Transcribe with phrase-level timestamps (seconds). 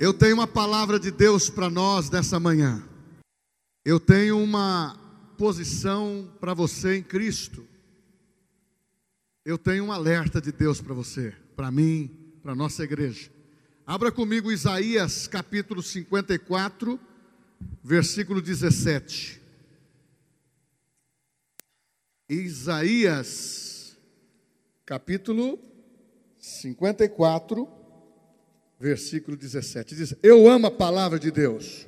[0.00, 2.88] Eu tenho uma palavra de Deus para nós nessa manhã.
[3.84, 4.96] Eu tenho uma
[5.36, 7.66] posição para você em Cristo.
[9.44, 12.08] Eu tenho um alerta de Deus para você, para mim,
[12.40, 13.28] para nossa igreja.
[13.84, 17.00] Abra comigo Isaías capítulo 54,
[17.82, 19.42] versículo 17.
[22.28, 23.96] Isaías
[24.86, 25.58] capítulo
[26.38, 27.77] 54,
[28.78, 29.94] versículo 17.
[29.94, 31.86] Diz: Eu amo a palavra de Deus.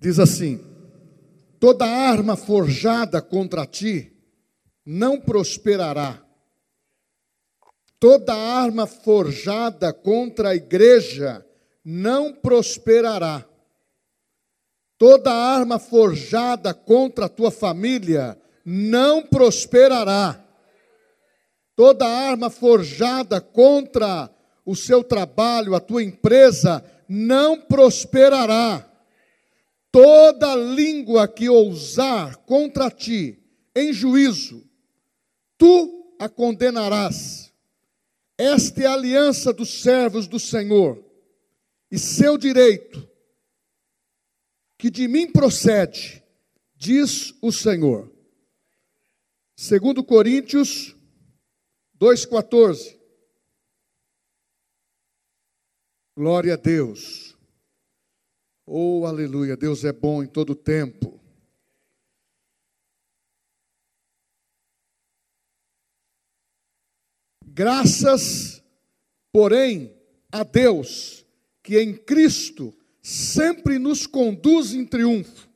[0.00, 0.64] Diz assim:
[1.58, 4.12] Toda arma forjada contra ti
[4.84, 6.24] não prosperará.
[8.00, 11.44] Toda arma forjada contra a igreja
[11.84, 13.47] não prosperará.
[14.98, 20.44] Toda arma forjada contra a tua família não prosperará.
[21.76, 24.28] Toda arma forjada contra
[24.66, 28.84] o seu trabalho, a tua empresa, não prosperará.
[29.92, 33.38] Toda língua que ousar contra ti
[33.74, 34.64] em juízo,
[35.56, 37.52] tu a condenarás.
[38.36, 41.02] Esta é a aliança dos servos do Senhor,
[41.90, 43.07] e seu direito
[44.78, 46.24] que de mim procede,
[46.76, 48.10] diz o Senhor.
[49.56, 50.96] Segundo Coríntios
[51.98, 52.96] 2:14.
[56.16, 57.36] Glória a Deus.
[58.64, 61.18] Oh, aleluia, Deus é bom em todo tempo.
[67.42, 68.62] Graças,
[69.32, 69.92] porém,
[70.30, 71.26] a Deus,
[71.62, 72.77] que em Cristo
[73.08, 75.48] sempre nos conduz em triunfo.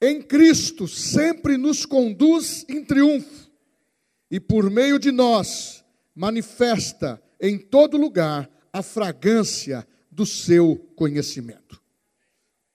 [0.00, 3.50] Em Cristo sempre nos conduz em triunfo.
[4.30, 11.82] E por meio de nós manifesta em todo lugar a fragrância do seu conhecimento.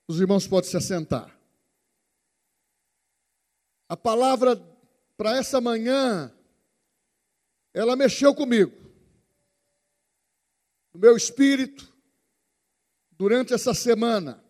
[0.06, 1.34] Os irmãos podem se assentar.
[3.88, 4.56] A palavra
[5.16, 6.30] para essa manhã,
[7.72, 8.76] ela mexeu comigo,
[10.92, 11.95] no meu espírito,
[13.16, 14.42] durante essa semana.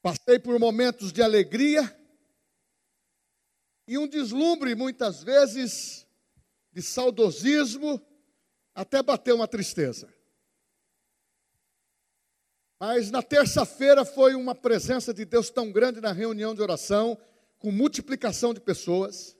[0.00, 1.96] Passei por momentos de alegria
[3.86, 6.06] e um deslumbre, muitas vezes,
[6.72, 8.00] de saudosismo,
[8.74, 10.12] até bater uma tristeza.
[12.78, 17.18] Mas na terça-feira foi uma presença de Deus tão grande na reunião de oração,
[17.58, 19.36] com multiplicação de pessoas.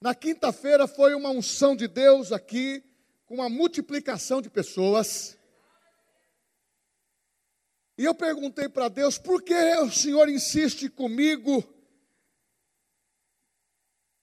[0.00, 2.82] Na quinta-feira foi uma unção de Deus aqui,
[3.26, 5.36] com uma multiplicação de pessoas.
[7.96, 11.62] E eu perguntei para Deus, por que o Senhor insiste comigo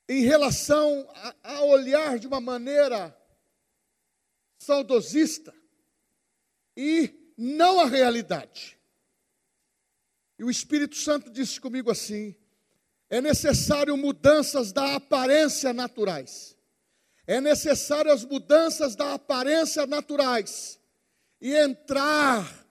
[0.07, 3.16] em relação a, a olhar de uma maneira
[4.57, 5.53] saudosista
[6.75, 8.80] e não a realidade?
[10.38, 12.36] E o Espírito Santo disse comigo assim:
[13.09, 16.56] é necessário mudanças da aparência naturais.
[17.28, 20.80] É necessário as mudanças da aparência naturais
[21.40, 22.68] e entrar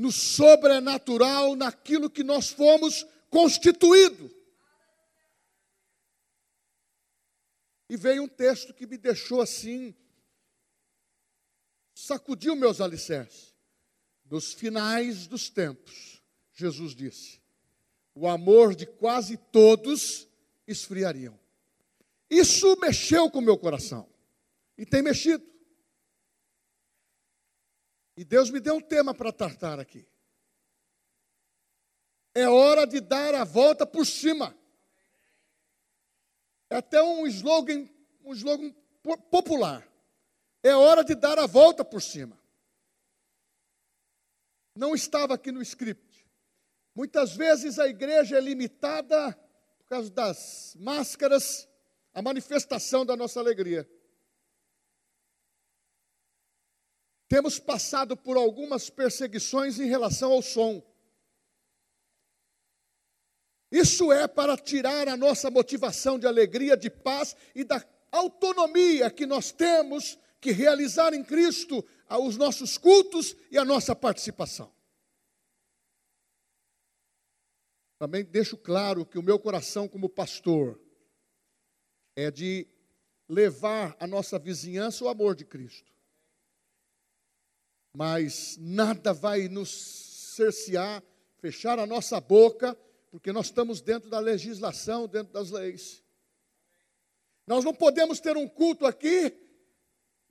[0.00, 4.32] no sobrenatural, naquilo que nós fomos constituídos.
[7.86, 9.94] E veio um texto que me deixou assim,
[11.94, 13.54] sacudiu meus alicerces.
[14.24, 16.22] Nos finais dos tempos,
[16.54, 17.38] Jesus disse:
[18.14, 20.26] o amor de quase todos
[20.66, 21.38] esfriariam.
[22.30, 24.08] Isso mexeu com o meu coração.
[24.78, 25.49] E tem mexido.
[28.20, 30.06] E Deus me deu um tema para tratar aqui.
[32.34, 34.54] É hora de dar a volta por cima.
[36.68, 37.88] É até um slogan,
[38.22, 38.74] um slogan
[39.30, 39.90] popular.
[40.62, 42.38] É hora de dar a volta por cima.
[44.76, 46.28] Não estava aqui no script.
[46.94, 49.32] Muitas vezes a igreja é limitada
[49.78, 51.66] por causa das máscaras,
[52.12, 53.90] a manifestação da nossa alegria.
[57.30, 60.82] Temos passado por algumas perseguições em relação ao som.
[63.70, 69.26] Isso é para tirar a nossa motivação de alegria, de paz e da autonomia que
[69.26, 71.86] nós temos que realizar em Cristo
[72.20, 74.74] os nossos cultos e a nossa participação.
[77.96, 80.80] Também deixo claro que o meu coração, como pastor,
[82.16, 82.66] é de
[83.28, 85.99] levar a nossa vizinhança o amor de Cristo
[87.92, 89.70] mas nada vai nos
[90.36, 91.02] cercear,
[91.38, 92.76] fechar a nossa boca
[93.10, 96.02] porque nós estamos dentro da legislação, dentro das leis.
[97.46, 99.36] Nós não podemos ter um culto aqui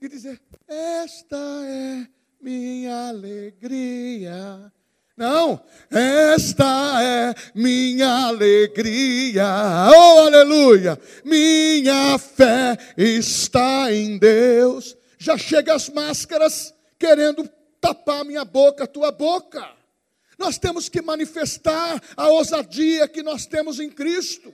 [0.02, 2.08] e dizer: Esta é
[2.42, 4.72] minha alegria.
[5.18, 5.62] Não,
[5.92, 9.44] esta é minha alegria,
[9.94, 14.96] oh aleluia, minha fé está em Deus.
[15.18, 17.48] Já chega as máscaras querendo
[17.80, 19.76] tapar minha boca, tua boca.
[20.38, 24.54] Nós temos que manifestar a ousadia que nós temos em Cristo.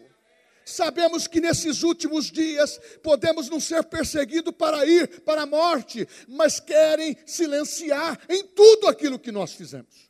[0.66, 6.60] Sabemos que nesses últimos dias podemos não ser perseguidos para ir para a morte, mas
[6.60, 10.10] querem silenciar em tudo aquilo que nós fizemos.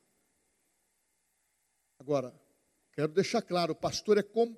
[1.99, 2.33] Agora,
[2.93, 4.55] quero deixar claro: o pastor é com...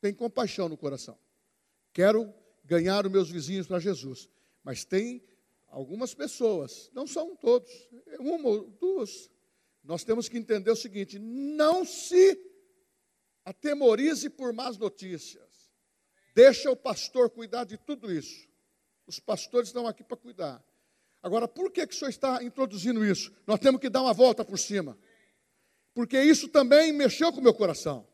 [0.00, 1.16] tem compaixão no coração.
[1.92, 4.28] Quero ganhar os meus vizinhos para Jesus,
[4.64, 5.22] mas tem
[5.68, 7.70] algumas pessoas, não são todos,
[8.18, 9.30] uma ou duas,
[9.84, 12.38] nós temos que entender o seguinte: não se
[13.44, 15.48] atemorize por más notícias.
[16.34, 18.46] Deixa o pastor cuidar de tudo isso.
[19.06, 20.62] Os pastores estão aqui para cuidar.
[21.22, 23.32] Agora, por que, que o senhor está introduzindo isso?
[23.46, 24.96] Nós temos que dar uma volta por cima.
[25.94, 28.06] Porque isso também mexeu com o meu coração.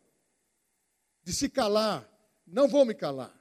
[1.23, 2.09] De se calar,
[2.47, 3.35] não vou me calar.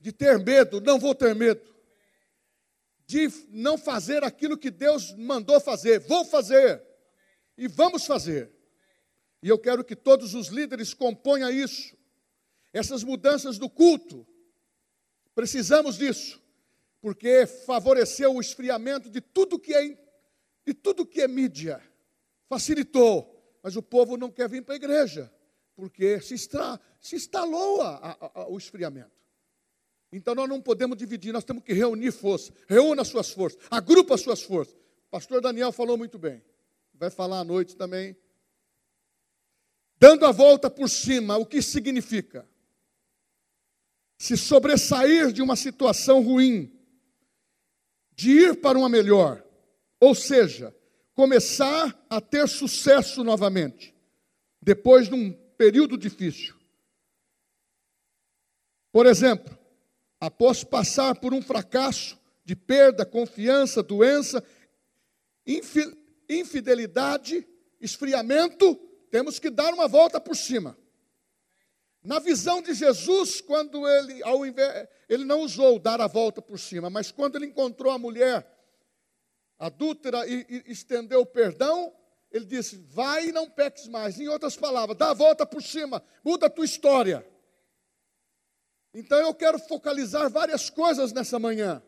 [0.00, 1.73] De ter medo, não vou ter medo.
[3.14, 6.82] De não fazer aquilo que Deus mandou fazer, vou fazer.
[7.56, 8.50] E vamos fazer.
[9.40, 11.96] E eu quero que todos os líderes componham isso.
[12.72, 14.26] Essas mudanças do culto,
[15.32, 16.42] precisamos disso,
[17.00, 19.96] porque favoreceu o esfriamento de tudo que é
[20.66, 21.80] de tudo que é mídia.
[22.48, 25.32] Facilitou, mas o povo não quer vir para a igreja,
[25.76, 29.23] porque se, está, se instalou a, a, a, o esfriamento.
[30.16, 32.52] Então nós não podemos dividir, nós temos que reunir forças.
[32.68, 34.76] Reúna as suas forças, agrupa as suas forças.
[35.10, 36.42] Pastor Daniel falou muito bem.
[36.94, 38.16] Vai falar à noite também
[40.04, 42.46] dando a volta por cima, o que significa?
[44.18, 46.70] Se sobressair de uma situação ruim,
[48.14, 49.42] de ir para uma melhor,
[49.98, 50.76] ou seja,
[51.14, 53.94] começar a ter sucesso novamente,
[54.60, 56.54] depois de um período difícil.
[58.92, 59.56] Por exemplo,
[60.26, 64.42] após passar por um fracasso de perda, confiança, doença,
[66.28, 67.46] infidelidade,
[67.80, 68.76] esfriamento,
[69.10, 70.76] temos que dar uma volta por cima.
[72.02, 76.58] Na visão de Jesus, quando ele, ao invés, ele não usou dar a volta por
[76.58, 78.46] cima, mas quando ele encontrou a mulher
[79.58, 81.94] adúltera e, e estendeu o perdão,
[82.30, 84.18] ele disse: Vai e não peques mais.
[84.20, 87.26] Em outras palavras, dá a volta por cima, muda a tua história.
[88.94, 91.82] Então eu quero focalizar várias coisas nessa manhã.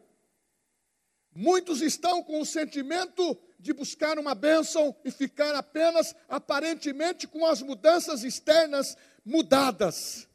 [1.32, 7.62] Muitos estão com o sentimento de buscar uma bênção e ficar apenas aparentemente com as
[7.62, 10.26] mudanças externas mudadas.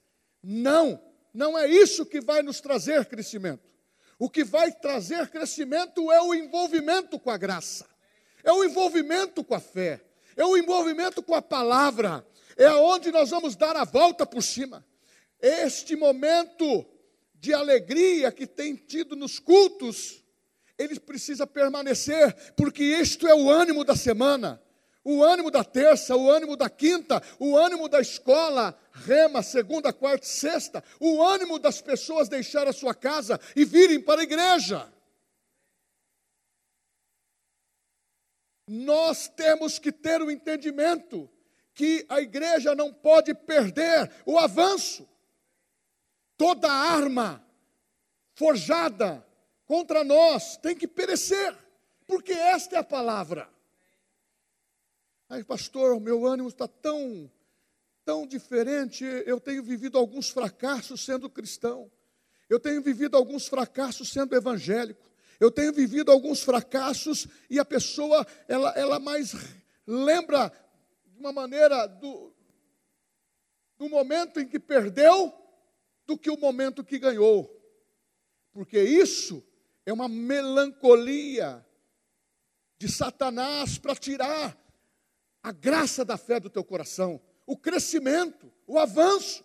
[0.41, 1.01] Não,
[1.33, 3.69] não é isso que vai nos trazer crescimento.
[4.17, 7.87] O que vai trazer crescimento é o envolvimento com a graça,
[8.43, 9.99] é o envolvimento com a fé,
[10.37, 12.25] é o envolvimento com a palavra,
[12.55, 14.85] é aonde nós vamos dar a volta por cima.
[15.41, 16.85] Este momento
[17.33, 20.23] de alegria que tem tido nos cultos,
[20.77, 24.61] ele precisa permanecer, porque isto é o ânimo da semana,
[25.03, 30.25] o ânimo da terça, o ânimo da quinta, o ânimo da escola, rema, segunda, quarta,
[30.25, 34.91] sexta, o ânimo das pessoas deixar a sua casa e virem para a igreja.
[38.67, 41.29] Nós temos que ter o entendimento
[41.73, 45.09] que a igreja não pode perder o avanço.
[46.41, 47.45] Toda arma
[48.33, 49.23] forjada
[49.63, 51.55] contra nós tem que perecer,
[52.07, 53.47] porque esta é a palavra.
[55.29, 57.31] Ai, pastor, meu ânimo está tão,
[58.03, 59.05] tão diferente.
[59.27, 61.91] Eu tenho vivido alguns fracassos sendo cristão.
[62.49, 65.11] Eu tenho vivido alguns fracassos sendo evangélico.
[65.39, 69.35] Eu tenho vivido alguns fracassos e a pessoa, ela, ela mais
[69.85, 70.51] lembra
[71.05, 72.33] de uma maneira do,
[73.77, 75.39] do momento em que perdeu
[76.05, 77.49] do que o momento que ganhou.
[78.51, 79.43] Porque isso
[79.85, 81.65] é uma melancolia
[82.77, 84.57] de Satanás para tirar
[85.43, 89.43] a graça da fé do teu coração, o crescimento, o avanço.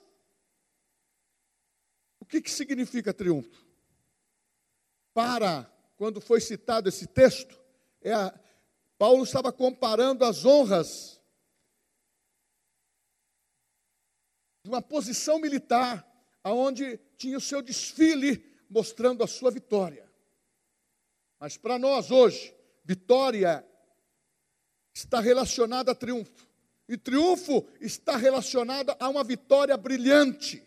[2.21, 3.65] O que, que significa triunfo?
[5.15, 7.59] Para, quando foi citado esse texto,
[8.01, 8.39] é a,
[8.99, 11.21] Paulo estava comparando as honras
[14.63, 16.06] de uma posição militar,
[16.47, 20.09] aonde tinha o seu desfile mostrando a sua vitória.
[21.41, 23.67] Mas para nós hoje, vitória
[24.95, 26.47] está relacionada a triunfo.
[26.89, 30.63] E triunfo está relacionado a uma vitória brilhante,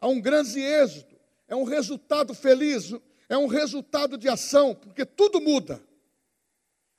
[0.00, 1.14] a um grande êxito,
[1.46, 2.92] é um resultado feliz,
[3.28, 5.80] é um resultado de ação, porque tudo muda.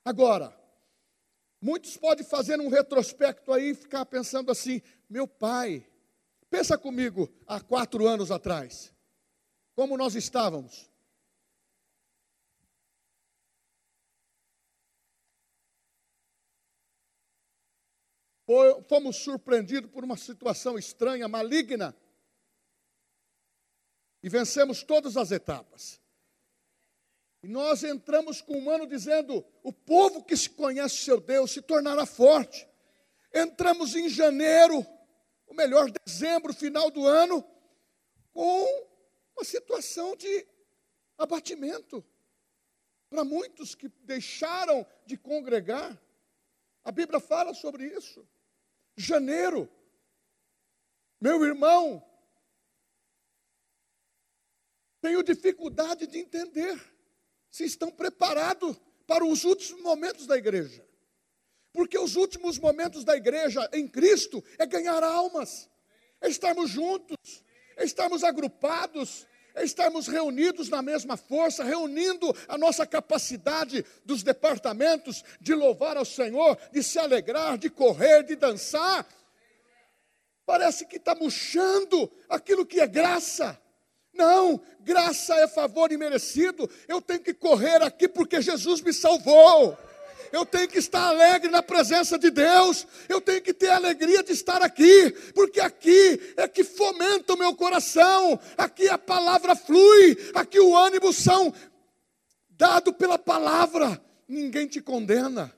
[0.02, 0.58] Agora,
[1.60, 5.86] muitos podem fazer um retrospecto aí e ficar pensando assim: meu pai,
[6.54, 8.94] pensa comigo há quatro anos atrás,
[9.74, 10.88] como nós estávamos.
[18.88, 21.96] fomos surpreendidos por uma situação estranha, maligna,
[24.22, 25.98] e vencemos todas as etapas.
[27.42, 31.62] E nós entramos com um ano dizendo: o povo que se conhece seu Deus se
[31.62, 32.68] tornará forte.
[33.32, 34.86] Entramos em janeiro,
[35.54, 37.44] melhor dezembro, final do ano,
[38.32, 38.88] com
[39.36, 40.46] uma situação de
[41.16, 42.04] abatimento.
[43.08, 45.98] Para muitos que deixaram de congregar,
[46.82, 48.26] a Bíblia fala sobre isso
[48.96, 49.68] janeiro.
[51.20, 52.04] Meu irmão,
[55.00, 56.80] tenho dificuldade de entender
[57.50, 60.86] se estão preparados para os últimos momentos da igreja.
[61.74, 65.68] Porque os últimos momentos da igreja em Cristo é ganhar almas,
[66.20, 67.16] é estarmos juntos,
[67.76, 69.26] é estarmos agrupados,
[69.56, 76.04] é estarmos reunidos na mesma força, reunindo a nossa capacidade dos departamentos de louvar ao
[76.04, 79.04] Senhor, de se alegrar, de correr, de dançar.
[80.46, 83.60] Parece que está murchando aquilo que é graça.
[84.12, 86.70] Não, graça é favor imerecido.
[86.86, 89.76] Eu tenho que correr aqui porque Jesus me salvou
[90.34, 94.32] eu tenho que estar alegre na presença de Deus, eu tenho que ter alegria de
[94.32, 100.58] estar aqui, porque aqui é que fomenta o meu coração, aqui a palavra flui, aqui
[100.58, 101.54] o ânimo são
[102.50, 105.54] dado pela palavra, ninguém te condena.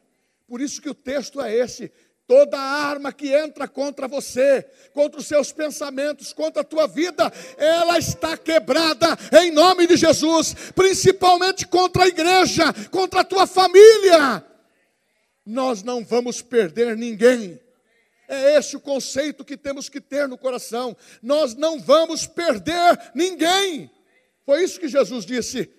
[0.46, 1.90] Por isso que o texto é esse:
[2.26, 7.98] toda arma que entra contra você, contra os seus pensamentos, contra a tua vida, ela
[7.98, 14.44] está quebrada em nome de Jesus, principalmente contra a igreja, contra a tua família
[15.46, 17.60] nós não vamos perder ninguém.
[18.28, 20.96] É esse o conceito que temos que ter no coração.
[21.22, 23.88] Nós não vamos perder ninguém.
[24.44, 25.70] Foi isso que Jesus disse: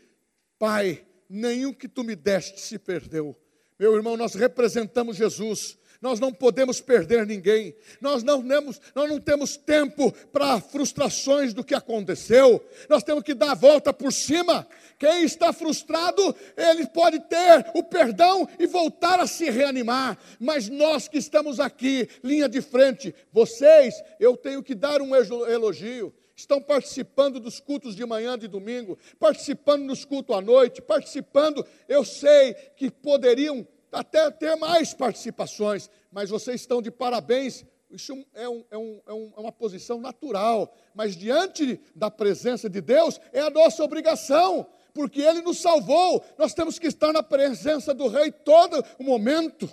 [0.58, 3.36] Pai, nenhum que tu me deste se perdeu.
[3.78, 5.77] Meu irmão, nós representamos Jesus.
[6.02, 7.76] Nós não podemos perder ninguém.
[8.00, 12.64] Nós não temos, nós não temos tempo para frustrações do que aconteceu.
[12.90, 14.68] Nós temos que dar a volta por cima.
[15.00, 20.18] Quem está frustrado, ele pode ter o perdão e voltar a se reanimar.
[20.40, 26.14] Mas nós que estamos aqui, linha de frente, vocês, eu tenho que dar um elogio
[26.38, 31.66] estão participando dos cultos de manhã, de domingo, participando dos cultos à noite, participando.
[31.90, 37.66] Eu sei que poderiam até ter mais participações, mas vocês estão de parabéns.
[37.90, 42.82] Isso é, é, um, é, um, é uma posição natural, mas diante da presença de
[42.82, 46.24] Deus é a nossa obrigação, porque Ele nos salvou.
[46.38, 49.70] Nós temos que estar na presença do Rei todo o momento.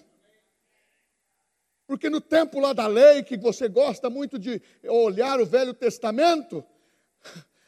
[1.87, 6.65] Porque no tempo lá da lei, que você gosta muito de olhar o Velho Testamento,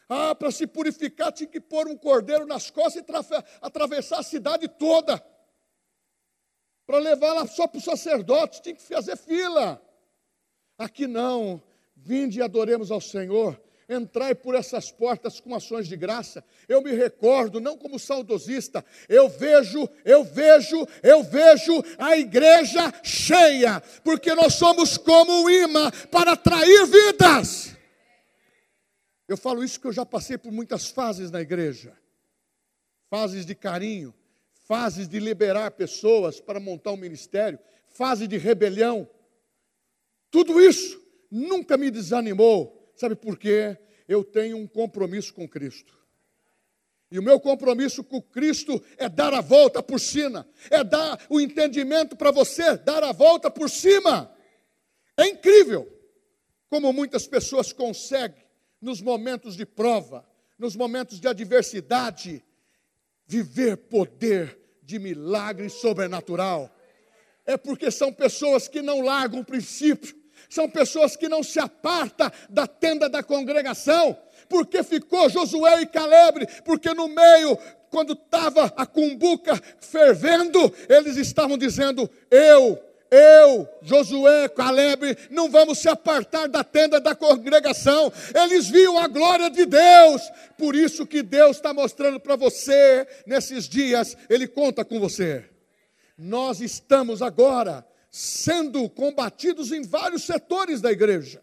[0.08, 4.68] ah, para se purificar tinha que pôr um cordeiro nas costas e atravessar a cidade
[4.68, 5.22] toda
[6.86, 9.82] para levar lá só para o sacerdote, tinha que fazer fila.
[10.78, 11.60] Aqui não,
[11.96, 16.44] vinde e adoremos ao Senhor, entrai por essas portas com ações de graça.
[16.68, 23.80] Eu me recordo, não como saudosista, eu vejo, eu vejo, eu vejo a igreja cheia,
[24.04, 27.74] porque nós somos como um imã para atrair vidas.
[29.26, 31.96] Eu falo isso porque eu já passei por muitas fases na igreja
[33.08, 34.14] fases de carinho,
[34.66, 37.58] fases de liberar pessoas para montar um ministério,
[37.88, 39.08] fase de rebelião.
[40.30, 42.92] Tudo isso nunca me desanimou.
[42.96, 43.78] Sabe por quê?
[44.08, 45.96] Eu tenho um compromisso com Cristo.
[47.11, 51.40] E o meu compromisso com Cristo é dar a volta por cima, é dar o
[51.40, 54.35] entendimento para você, dar a volta por cima.
[55.16, 55.88] É incrível
[56.68, 58.44] como muitas pessoas conseguem,
[58.80, 62.44] nos momentos de prova, nos momentos de adversidade,
[63.26, 66.71] viver poder de milagre sobrenatural.
[67.45, 70.14] É porque são pessoas que não largam o princípio,
[70.49, 74.16] são pessoas que não se apartam da tenda da congregação,
[74.49, 77.59] porque ficou Josué e Caleb, porque no meio,
[77.90, 85.88] quando estava a cumbuca fervendo, eles estavam dizendo: Eu eu, Josué, Caleb, não vamos se
[85.88, 88.12] apartar da tenda da congregação.
[88.34, 90.22] Eles viam a glória de Deus.
[90.58, 95.48] Por isso que Deus está mostrando para você nesses dias, Ele conta com você.
[96.16, 101.42] Nós estamos agora sendo combatidos em vários setores da igreja.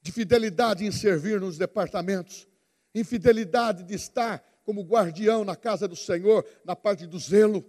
[0.00, 2.48] De fidelidade em servir nos departamentos,
[2.92, 7.64] infidelidade de estar como guardião na casa do Senhor, na parte do zelo,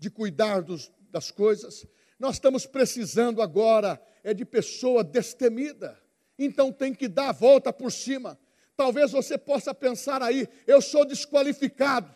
[0.00, 1.86] de cuidar dos, das coisas.
[2.18, 6.00] Nós estamos precisando agora é de pessoa destemida.
[6.38, 8.40] Então tem que dar a volta por cima.
[8.74, 12.14] Talvez você possa pensar aí, eu sou desqualificado.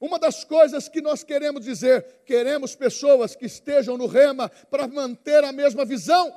[0.00, 5.42] Uma das coisas que nós queremos dizer, queremos pessoas que estejam no rema para manter
[5.42, 6.32] a mesma visão.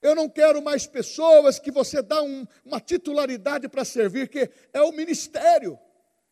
[0.00, 4.80] Eu não quero mais pessoas que você dá um, uma titularidade para servir, que é
[4.80, 5.78] o ministério,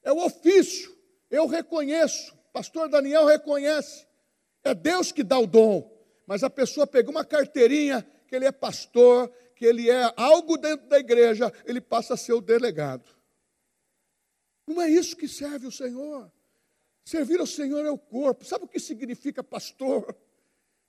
[0.03, 1.00] é o ofício.
[1.31, 4.07] Eu reconheço, pastor Daniel reconhece,
[4.65, 5.91] é Deus que dá o dom,
[6.27, 10.89] mas a pessoa pegou uma carteirinha que ele é pastor, que ele é algo dentro
[10.89, 13.09] da igreja, ele passa a ser o delegado.
[14.67, 16.31] Não é isso que serve o Senhor.
[17.05, 18.45] Servir ao Senhor é o corpo.
[18.45, 20.17] Sabe o que significa pastor?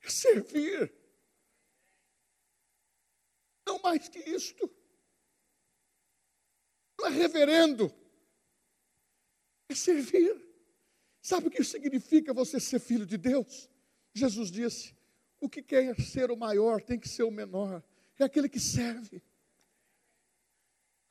[0.03, 0.93] É servir.
[3.65, 4.69] Não mais que isto.
[6.99, 7.91] Não é reverendo.
[9.71, 10.35] É servir.
[11.21, 13.69] Sabe o que significa você ser filho de Deus?
[14.13, 14.93] Jesus disse:
[15.39, 17.81] o que quer ser o maior tem que ser o menor.
[18.19, 19.23] É aquele que serve.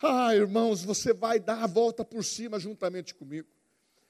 [0.01, 3.49] Ah, irmãos, você vai dar a volta por cima juntamente comigo.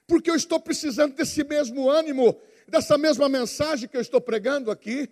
[0.05, 5.09] Porque eu estou precisando desse mesmo ânimo, dessa mesma mensagem que eu estou pregando aqui.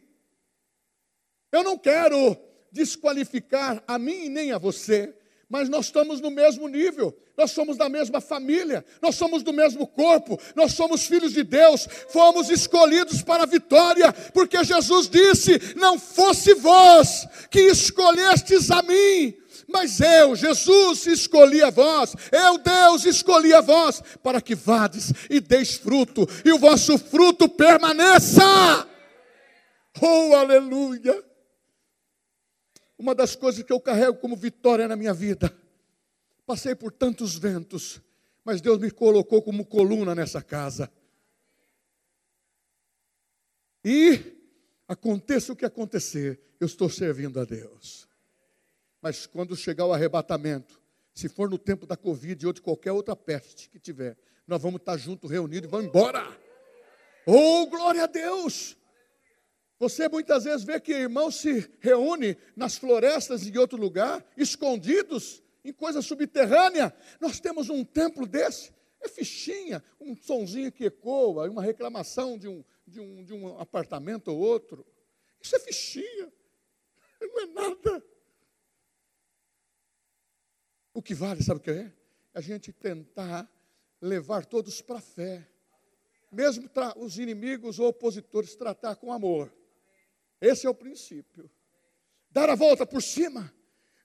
[1.52, 2.38] Eu não quero
[2.72, 5.18] desqualificar a mim nem a você,
[5.50, 9.88] mas nós estamos no mesmo nível, nós somos da mesma família, nós somos do mesmo
[9.88, 15.98] corpo, nós somos filhos de Deus, fomos escolhidos para a vitória, porque Jesus disse: Não
[15.98, 19.34] fosse vós que escolhestes a mim,
[19.68, 25.40] mas eu, Jesus, escolhi a vós, eu, Deus, escolhi a vós, para que vades e
[25.40, 28.88] deis fruto, e o vosso fruto permaneça.
[30.00, 31.29] Oh, aleluia!
[33.00, 35.58] Uma das coisas que eu carrego como vitória na minha vida,
[36.46, 38.02] passei por tantos ventos,
[38.44, 40.92] mas Deus me colocou como coluna nessa casa.
[43.86, 44.38] E
[44.86, 48.06] aconteça o que acontecer, eu estou servindo a Deus.
[49.02, 50.82] Mas quando chegar o arrebatamento,
[51.14, 54.82] se for no tempo da Covid ou de qualquer outra peste que tiver, nós vamos
[54.82, 56.38] estar juntos, reunidos e vamos embora.
[57.26, 58.76] Oh, glória a Deus!
[59.80, 65.72] Você muitas vezes vê que irmãos se reúnem nas florestas em outro lugar, escondidos em
[65.72, 66.94] coisa subterrânea.
[67.22, 72.62] Nós temos um templo desse, é fichinha, um sonzinho que ecoa, uma reclamação de um,
[72.86, 74.86] de um, de um apartamento ou outro.
[75.42, 76.30] Isso é fichinha,
[77.22, 78.04] não é nada.
[80.94, 81.94] O que vale, sabe o que é?
[82.34, 83.50] A gente tentar
[84.02, 85.48] levar todos para a fé.
[86.30, 89.58] Mesmo os inimigos ou opositores tratar com amor.
[90.42, 91.50] Esse é o princípio.
[92.30, 93.54] Dar a volta por cima.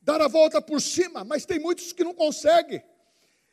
[0.00, 2.82] Dar a volta por cima, mas tem muitos que não conseguem.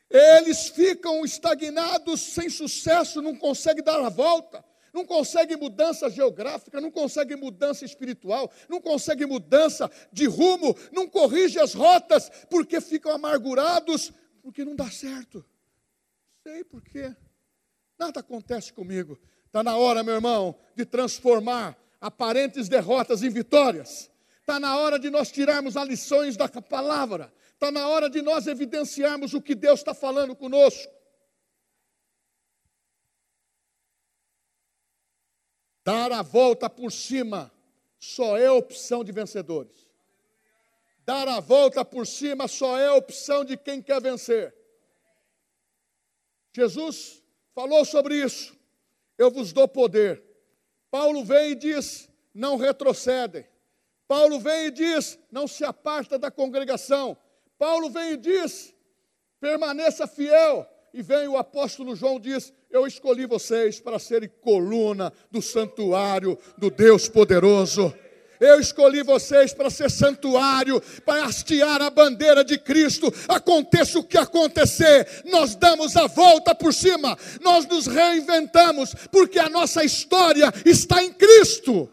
[0.10, 4.63] Eles ficam estagnados, sem sucesso, não conseguem dar a volta
[4.94, 11.60] não consegue mudança geográfica, não consegue mudança espiritual, não consegue mudança de rumo, não corrige
[11.60, 15.46] as rotas, porque ficam amargurados, porque não dá certo.
[16.44, 17.15] Sei por quê.
[17.98, 19.20] Nada acontece comigo.
[19.46, 24.10] Está na hora, meu irmão, de transformar aparentes derrotas em vitórias.
[24.40, 27.32] Está na hora de nós tirarmos as lições da palavra.
[27.54, 30.92] Está na hora de nós evidenciarmos o que Deus está falando conosco.
[35.84, 37.52] Dar a volta por cima
[38.00, 39.88] só é opção de vencedores.
[41.06, 44.56] Dar a volta por cima só é opção de quem quer vencer.
[46.54, 48.58] Jesus falou sobre isso.
[49.18, 50.31] Eu vos dou poder.
[50.91, 53.45] Paulo vem e diz: não retrocedem.
[54.08, 57.17] Paulo vem e diz: não se aparta da congregação.
[57.58, 58.75] Paulo vem e diz:
[59.39, 60.67] permaneça fiel.
[60.93, 66.69] E vem o apóstolo João diz: Eu escolhi vocês para serem coluna do santuário do
[66.69, 67.93] Deus poderoso.
[68.41, 73.13] Eu escolhi vocês para ser santuário, para hastear a bandeira de Cristo.
[73.27, 79.47] Aconteça o que acontecer, nós damos a volta por cima, nós nos reinventamos, porque a
[79.47, 81.88] nossa história está em Cristo.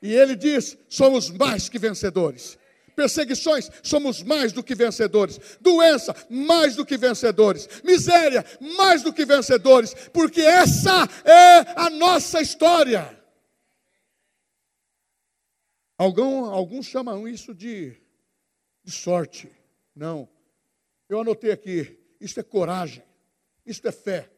[0.00, 2.58] E ele diz: somos mais que vencedores
[3.00, 5.40] perseguições, somos mais do que vencedores.
[5.58, 7.66] Doença, mais do que vencedores.
[7.82, 8.44] Miséria,
[8.76, 9.94] mais do que vencedores.
[10.12, 13.19] Porque essa é a nossa história.
[16.00, 17.94] Algum, alguns chamam isso de,
[18.82, 19.54] de sorte.
[19.94, 20.26] Não.
[21.06, 23.04] Eu anotei aqui: isso é coragem,
[23.66, 24.32] isso é fé.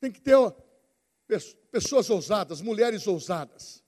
[0.00, 0.36] Tem que ter
[1.70, 3.80] pessoas ousadas, mulheres ousadas.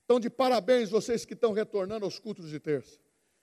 [0.00, 2.98] Estão de parabéns vocês que estão retornando aos cultos de terça.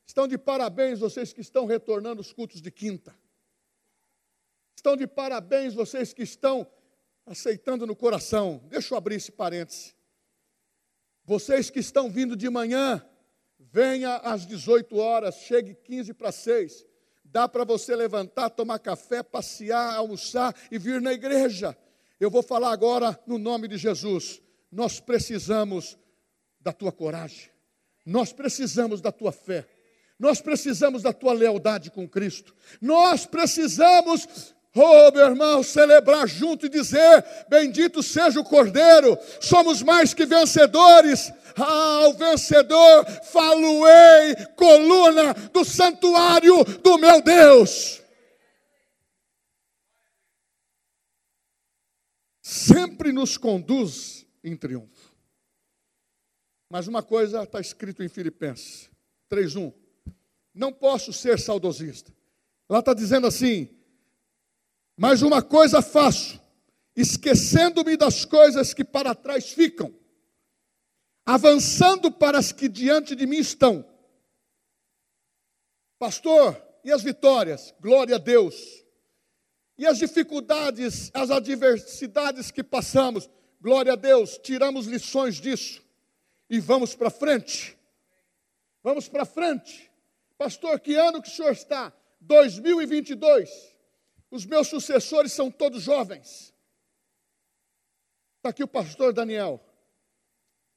[0.06, 3.18] Estão de parabéns vocês que estão retornando aos cultos de quinta.
[4.76, 6.70] Estão de parabéns vocês que estão
[7.26, 8.62] aceitando no coração.
[8.68, 9.97] Deixa eu abrir esse parêntese.
[11.28, 13.06] Vocês que estão vindo de manhã,
[13.60, 16.86] venha às 18 horas, chegue 15 para 6.
[17.26, 21.78] Dá para você levantar, tomar café, passear, almoçar e vir na igreja.
[22.18, 24.42] Eu vou falar agora no nome de Jesus.
[24.72, 26.00] Nós precisamos
[26.62, 27.50] da tua coragem.
[28.06, 29.68] Nós precisamos da tua fé.
[30.18, 32.56] Nós precisamos da tua lealdade com Cristo.
[32.80, 40.14] Nós precisamos Oh, meu irmão, celebrar junto e dizer: Bendito seja o Cordeiro, somos mais
[40.14, 41.34] que vencedores.
[41.56, 48.04] Ah, o vencedor, falo-ei, coluna do santuário do meu Deus.
[52.40, 55.16] Sempre nos conduz em triunfo.
[56.70, 58.92] Mas uma coisa está escrito em Filipenses
[59.28, 59.74] 3:1.
[60.54, 62.14] Não posso ser saudosista.
[62.70, 63.77] Lá está dizendo assim:
[64.98, 66.42] mas uma coisa faço,
[66.96, 69.94] esquecendo-me das coisas que para trás ficam,
[71.24, 73.88] avançando para as que diante de mim estão.
[76.00, 77.74] Pastor, e as vitórias?
[77.80, 78.56] Glória a Deus.
[79.78, 83.30] E as dificuldades, as adversidades que passamos?
[83.62, 85.84] Glória a Deus, tiramos lições disso
[86.50, 87.78] e vamos para frente.
[88.82, 89.92] Vamos para frente.
[90.38, 91.94] Pastor, que ano que o senhor está?
[92.22, 93.77] 2022.
[94.30, 96.54] Os meus sucessores são todos jovens.
[98.38, 99.64] Está aqui o pastor Daniel.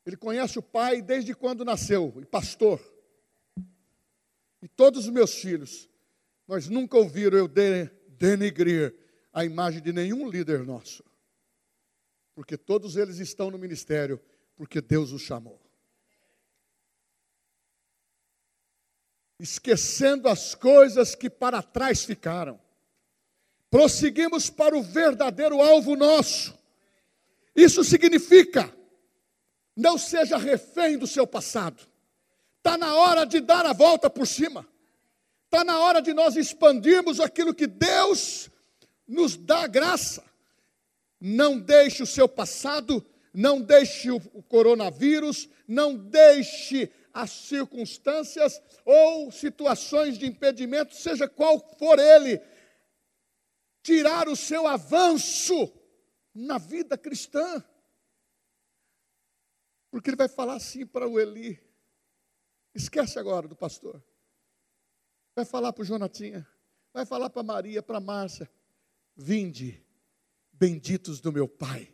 [0.06, 2.80] Ele conhece o pai desde quando nasceu, e pastor.
[4.62, 5.88] E todos os meus filhos,
[6.46, 8.94] nós nunca ouviram eu denegrir
[9.32, 11.04] a imagem de nenhum líder nosso.
[12.34, 14.20] Porque todos eles estão no ministério,
[14.56, 15.60] porque Deus os chamou.
[19.38, 22.60] Esquecendo as coisas que para trás ficaram
[23.70, 26.58] prosseguimos para o verdadeiro alvo nosso.
[27.54, 28.74] Isso significa,
[29.76, 31.80] não seja refém do seu passado.
[32.58, 34.66] Está na hora de dar a volta por cima.
[35.44, 38.50] Está na hora de nós expandirmos aquilo que Deus
[39.06, 40.22] nos dá graça.
[41.20, 50.16] Não deixe o seu passado, não deixe o coronavírus, não deixe as circunstâncias ou situações
[50.16, 52.40] de impedimento, seja qual for ele,
[53.82, 55.72] tirar o seu avanço
[56.34, 57.64] na vida cristã.
[59.90, 61.60] Porque ele vai falar assim para o Eli.
[62.74, 64.02] Esquece agora do pastor.
[65.34, 66.46] Vai falar para o Jonatinha.
[66.92, 68.50] Vai falar para Maria, para Márcia.
[69.16, 69.84] Vinde,
[70.52, 71.92] benditos do meu Pai,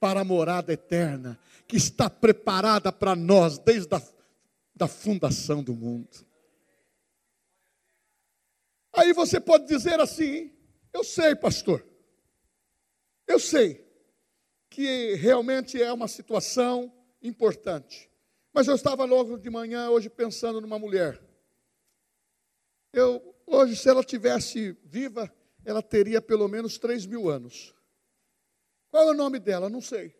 [0.00, 4.00] para a morada eterna, que está preparada para nós desde a
[4.78, 6.24] da fundação do mundo.
[8.92, 10.52] Aí você pode dizer assim:
[10.92, 11.86] eu sei, pastor.
[13.26, 13.86] Eu sei
[14.70, 18.10] que realmente é uma situação importante.
[18.52, 21.22] Mas eu estava logo de manhã hoje pensando numa mulher.
[22.92, 25.32] Eu hoje, se ela tivesse viva,
[25.64, 27.74] ela teria pelo menos 3 mil anos.
[28.90, 29.68] Qual é o nome dela?
[29.68, 30.16] Não sei.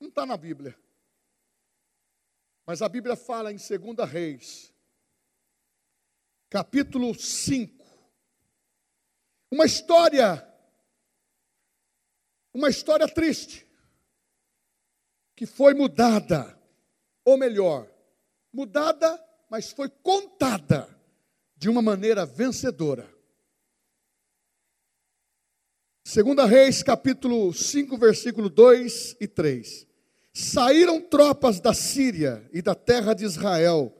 [0.00, 0.76] Não está na Bíblia.
[2.66, 4.72] Mas a Bíblia fala em 2 Reis,
[6.48, 7.83] capítulo 5,
[9.54, 10.44] uma história,
[12.52, 13.64] uma história triste,
[15.36, 16.58] que foi mudada,
[17.24, 17.88] ou melhor,
[18.52, 19.16] mudada,
[19.48, 20.88] mas foi contada
[21.56, 23.08] de uma maneira vencedora.
[26.04, 29.86] Segunda Reis, capítulo 5, versículo 2 e 3.
[30.32, 33.96] Saíram tropas da Síria e da terra de Israel,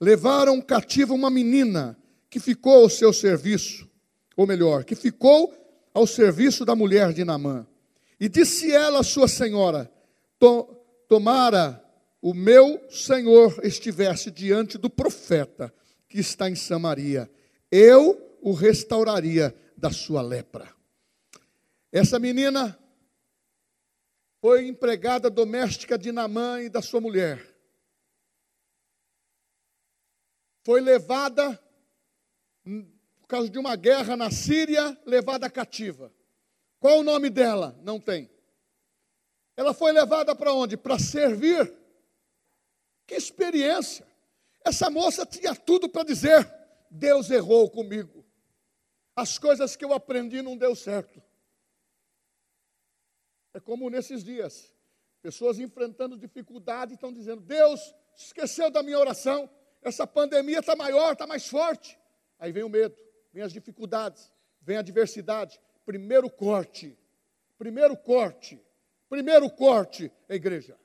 [0.00, 1.96] levaram cativa uma menina
[2.28, 3.88] que ficou ao seu serviço
[4.36, 5.54] ou melhor, que ficou
[5.94, 7.66] ao serviço da mulher de Namã.
[8.20, 9.90] E disse ela à sua senhora:
[11.08, 11.82] Tomara
[12.20, 15.72] o meu senhor estivesse diante do profeta
[16.08, 17.30] que está em Samaria,
[17.70, 20.74] eu o restauraria da sua lepra.
[21.92, 22.78] Essa menina
[24.40, 27.44] foi empregada doméstica de Namã e da sua mulher.
[30.64, 31.60] Foi levada
[33.26, 36.14] por causa de uma guerra na Síria, levada cativa.
[36.78, 37.76] Qual o nome dela?
[37.82, 38.30] Não tem.
[39.56, 40.76] Ela foi levada para onde?
[40.76, 41.74] Para servir.
[43.04, 44.06] Que experiência!
[44.64, 46.48] Essa moça tinha tudo para dizer:
[46.88, 48.24] Deus errou comigo.
[49.16, 51.20] As coisas que eu aprendi não deu certo.
[53.52, 54.72] É como nesses dias.
[55.20, 57.80] Pessoas enfrentando dificuldade estão dizendo: Deus
[58.16, 59.50] esqueceu da minha oração,
[59.82, 61.98] essa pandemia está maior, está mais forte.
[62.38, 62.96] Aí vem o medo,
[63.36, 65.60] vem as dificuldades, vem a adversidade.
[65.84, 66.98] Primeiro corte,
[67.58, 68.58] primeiro corte,
[69.10, 70.80] primeiro corte a igreja,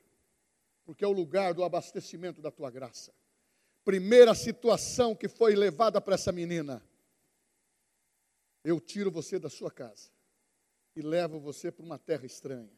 [0.84, 3.14] porque é o lugar do abastecimento da tua graça.
[3.86, 6.86] Primeira situação que foi levada para essa menina:
[8.66, 10.12] eu tiro você da sua casa
[10.94, 12.78] e levo você para uma terra estranha.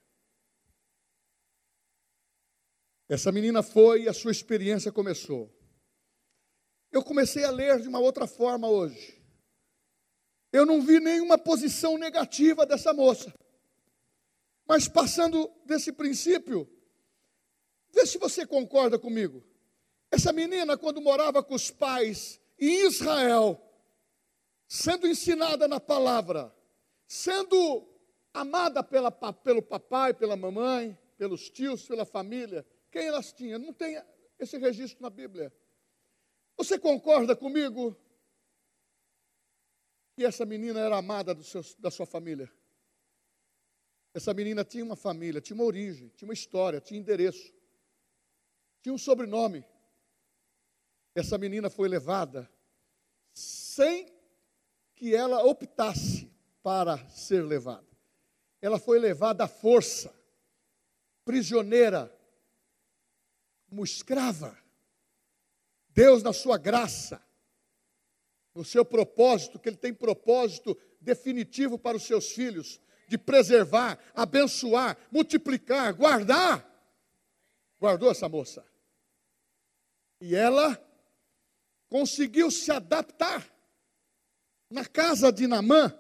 [3.09, 5.51] Essa menina foi e a sua experiência começou.
[6.91, 9.22] Eu comecei a ler de uma outra forma hoje.
[10.53, 13.33] Eu não vi nenhuma posição negativa dessa moça.
[14.67, 16.69] Mas passando desse princípio,
[17.89, 19.43] vê se você concorda comigo.
[20.11, 23.59] Essa menina, quando morava com os pais em Israel,
[24.67, 26.55] sendo ensinada na palavra,
[27.07, 27.89] sendo
[28.31, 33.57] amada pela, pelo papai, pela mamãe, pelos tios, pela família, quem elas tinham?
[33.57, 33.99] Não tem
[34.37, 35.51] esse registro na Bíblia.
[36.55, 37.97] Você concorda comigo
[40.15, 42.51] que essa menina era amada seu, da sua família?
[44.13, 47.53] Essa menina tinha uma família, tinha uma origem, tinha uma história, tinha endereço,
[48.81, 49.65] tinha um sobrenome.
[51.15, 52.49] Essa menina foi levada
[53.33, 54.13] sem
[54.95, 57.87] que ela optasse para ser levada.
[58.61, 60.13] Ela foi levada à força,
[61.25, 62.15] prisioneira,
[63.67, 64.57] como escrava.
[65.89, 67.21] Deus, na sua graça,
[68.53, 74.97] no seu propósito, que Ele tem propósito definitivo para os seus filhos, de preservar, abençoar,
[75.11, 76.69] multiplicar, guardar.
[77.79, 78.65] Guardou essa moça.
[80.21, 80.81] E ela
[81.89, 83.45] conseguiu se adaptar
[84.69, 85.93] na casa de Namã.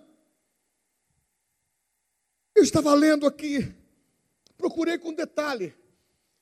[2.55, 3.75] Eu estava lendo aqui,
[4.57, 5.75] procurei com detalhe.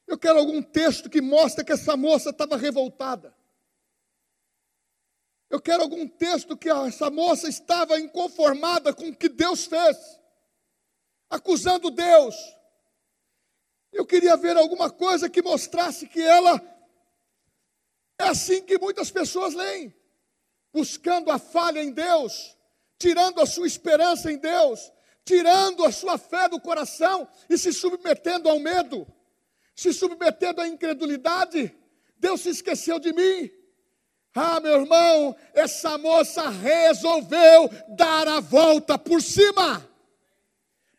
[0.06, 3.36] Eu quero algum texto que mostre que essa moça estava revoltada.
[5.52, 9.98] Eu quero algum texto que essa moça estava inconformada com o que Deus fez,
[11.30, 12.36] acusando Deus.
[13.92, 16.60] Eu queria ver alguma coisa que mostrasse que ela
[18.18, 19.94] é assim que muitas pessoas leem,
[20.74, 22.58] buscando a falha em Deus,
[22.98, 24.92] tirando a sua esperança em Deus,
[25.26, 29.06] tirando a sua fé do coração e se submetendo ao medo
[29.82, 31.76] se submetendo à incredulidade.
[32.18, 33.50] Deus se esqueceu de mim.
[34.34, 39.86] Ah, meu irmão, essa moça resolveu dar a volta por cima.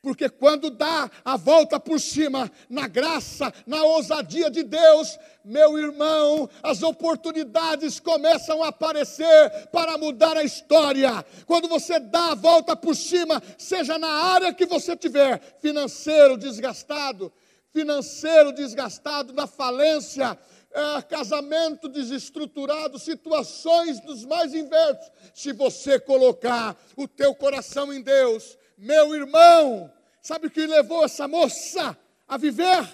[0.02, 6.50] Porque quando dá a volta por cima, na graça, na ousadia de Deus, meu irmão,
[6.60, 11.24] as oportunidades começam a aparecer para mudar a história.
[11.46, 17.32] Quando você dá a volta por cima, seja na área que você tiver, financeiro desgastado,
[17.72, 20.36] financeiro desgastado, na falência,
[20.72, 25.11] é, casamento desestruturado, situações dos mais inversos.
[25.35, 31.28] Se você colocar o teu coração em Deus, meu irmão, sabe o que levou essa
[31.28, 32.88] moça a viver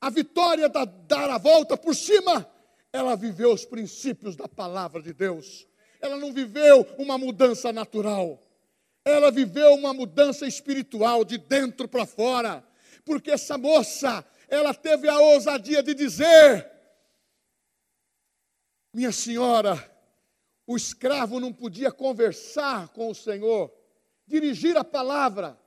[0.00, 2.48] a vitória da dar a volta por cima?
[2.92, 5.66] Ela viveu os princípios da palavra de Deus.
[6.00, 8.38] Ela não viveu uma mudança natural.
[9.04, 12.64] Ela viveu uma mudança espiritual de dentro para fora
[13.04, 16.70] porque essa moça, ela teve a ousadia de dizer:
[18.94, 19.92] Minha senhora,
[20.64, 23.72] o escravo não podia conversar com o Senhor,
[24.24, 25.58] dirigir a palavra,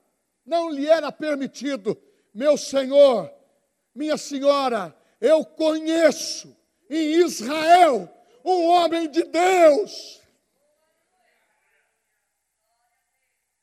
[0.46, 1.94] não lhe era permitido.
[2.32, 3.30] Meu senhor,
[3.94, 6.56] minha senhora, eu conheço
[6.88, 8.08] em Israel
[8.42, 10.22] um homem de Deus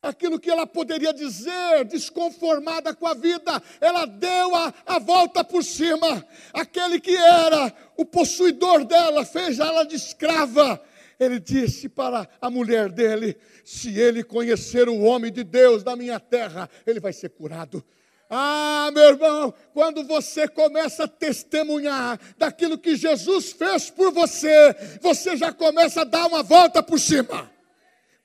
[0.05, 5.63] aquilo que ela poderia dizer, desconformada com a vida, ela deu a, a volta por
[5.63, 6.25] cima.
[6.53, 10.81] Aquele que era o possuidor dela, fez ela de escrava.
[11.19, 16.19] Ele disse para a mulher dele: Se ele conhecer o homem de Deus da minha
[16.19, 17.83] terra, ele vai ser curado.
[18.29, 25.37] Ah, meu irmão, quando você começa a testemunhar daquilo que Jesus fez por você, você
[25.37, 27.54] já começa a dar uma volta por cima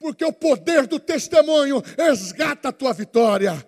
[0.00, 3.64] porque o poder do testemunho resgata a tua vitória.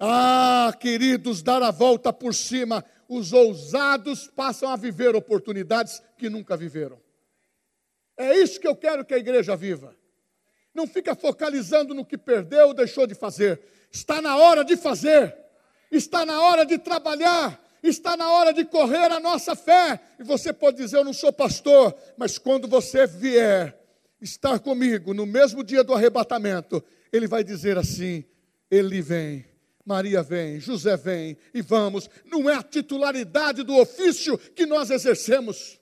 [0.00, 6.56] Ah, queridos, dar a volta por cima, os ousados passam a viver oportunidades que nunca
[6.56, 6.98] viveram.
[8.16, 9.94] É isso que eu quero que a igreja viva.
[10.74, 13.60] Não fica focalizando no que perdeu ou deixou de fazer.
[13.92, 15.36] Está na hora de fazer.
[15.90, 17.62] Está na hora de trabalhar.
[17.82, 20.00] Está na hora de correr a nossa fé.
[20.18, 23.83] E você pode dizer: Eu não sou pastor, mas quando você vier
[24.24, 26.82] estar comigo no mesmo dia do arrebatamento,
[27.12, 28.24] ele vai dizer assim:
[28.70, 29.44] Ele vem,
[29.84, 32.08] Maria vem, José vem e vamos.
[32.24, 35.78] Não é a titularidade do ofício que nós exercemos,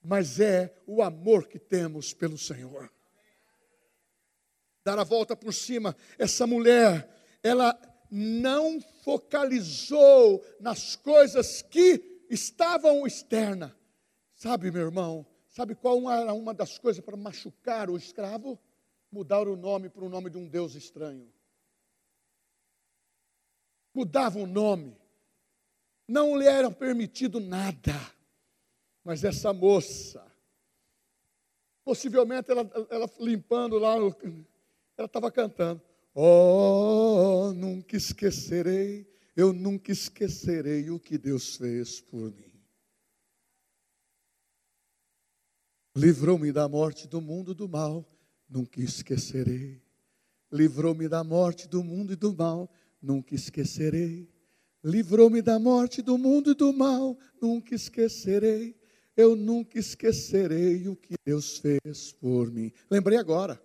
[0.00, 2.90] mas é o amor que temos pelo Senhor.
[4.84, 7.10] Dar a volta por cima, essa mulher,
[7.42, 7.76] ela
[8.08, 13.76] não focalizou nas coisas que estavam externa.
[14.36, 18.58] Sabe, meu irmão, sabe qual era uma das coisas para machucar o escravo?
[19.10, 21.32] Mudar o nome para o nome de um Deus estranho
[23.96, 24.94] mudava o nome,
[26.06, 27.94] não lhe era permitido nada.
[29.02, 30.22] Mas essa moça,
[31.82, 35.80] possivelmente ela, ela limpando lá, ela estava cantando.
[36.14, 42.52] Oh, nunca esquecerei, eu nunca esquecerei o que Deus fez por mim.
[45.96, 48.06] Livrou-me da morte do mundo e do mal,
[48.46, 49.80] nunca esquecerei.
[50.52, 54.28] Livrou-me da morte do mundo e do mal, nunca esquecerei.
[54.84, 58.76] Livrou-me da morte, do mundo e do mal, nunca esquecerei.
[59.16, 62.70] Eu nunca esquecerei o que Deus fez por mim.
[62.90, 63.58] Lembrei agora.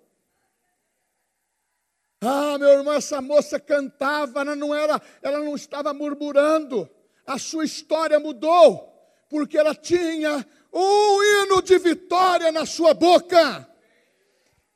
[2.22, 6.90] Ah, meu irmão, essa moça cantava, ela não era, ela não estava murmurando.
[7.28, 8.90] A sua história mudou,
[9.30, 13.68] porque ela tinha um hino de vitória na sua boca.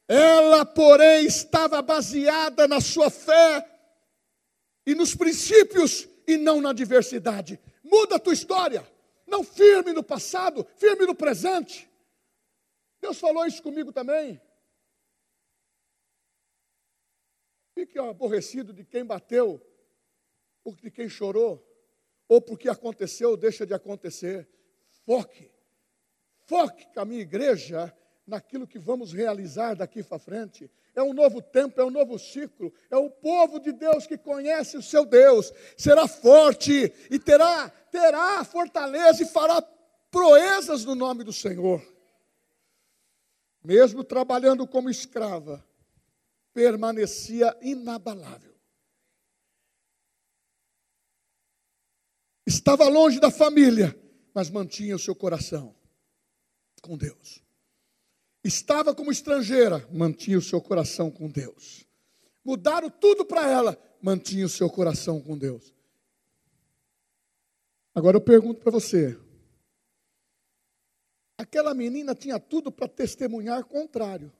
[0.08, 3.66] Ela, porém, estava baseada na sua fé
[4.86, 7.60] e nos princípios e não na diversidade.
[7.84, 8.86] Muda a tua história.
[9.26, 11.90] Não firme no passado, firme no presente.
[13.02, 14.40] Deus falou isso comigo também.
[17.74, 19.62] Fique aborrecido de quem bateu,
[20.64, 21.62] ou de quem chorou,
[22.28, 24.48] ou porque aconteceu, deixa de acontecer.
[25.06, 25.55] Foque.
[26.46, 27.94] Foque com a minha igreja
[28.26, 30.70] naquilo que vamos realizar daqui para frente.
[30.96, 32.74] É um novo tempo, é um novo ciclo.
[32.90, 35.52] É o povo de Deus que conhece o seu Deus.
[35.78, 39.62] Será forte e terá, terá fortaleza e fará
[40.12, 41.84] proezas no nome do Senhor.
[43.64, 45.66] Mesmo trabalhando como escrava,
[46.54, 48.54] permanecia inabalável.
[52.46, 54.00] Estava longe da família,
[54.32, 55.76] mas mantinha o seu coração
[56.86, 57.44] com Deus.
[58.44, 61.84] Estava como estrangeira, mantinha o seu coração com Deus.
[62.44, 65.74] Mudaram tudo para ela, mantinha o seu coração com Deus.
[67.96, 69.20] Agora eu pergunto para você:
[71.36, 74.32] aquela menina tinha tudo para testemunhar contrário.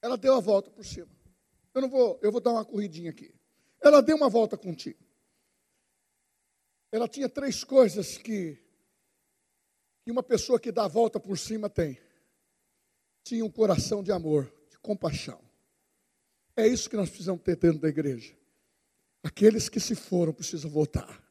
[0.00, 1.08] Ela deu a volta por cima.
[1.74, 3.34] Eu não vou, eu vou dar uma corridinha aqui.
[3.82, 5.04] Ela deu uma volta contigo.
[6.90, 8.56] Ela tinha três coisas que,
[10.04, 11.98] que uma pessoa que dá a volta por cima tem
[13.22, 15.40] tinha um coração de amor, de compaixão.
[16.54, 18.36] É isso que nós precisamos ter dentro da igreja.
[19.22, 21.22] Aqueles que se foram precisam voltar.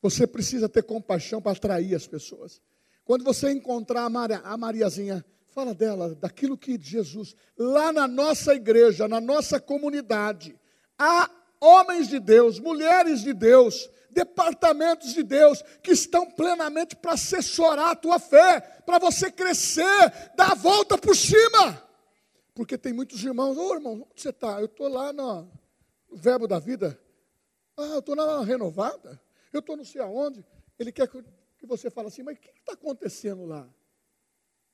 [0.00, 2.62] Você precisa ter compaixão para atrair as pessoas.
[3.04, 8.54] Quando você encontrar a, Maria, a Mariazinha, fala dela, daquilo que Jesus, lá na nossa
[8.54, 10.56] igreja, na nossa comunidade,
[10.96, 11.28] há
[11.64, 17.96] homens de Deus, mulheres de Deus, departamentos de Deus que estão plenamente para assessorar a
[17.96, 21.82] tua fé, para você crescer, dar a volta por cima.
[22.54, 24.60] Porque tem muitos irmãos, ô oh, irmão, onde você está?
[24.60, 25.50] Eu estou lá no,
[26.14, 26.98] Verbo da Vida.
[27.76, 29.20] Ah, eu estou na renovada.
[29.52, 30.44] Eu estou não sei aonde.
[30.78, 31.22] Ele quer que,
[31.58, 33.68] que você fale assim, mas o que está acontecendo lá?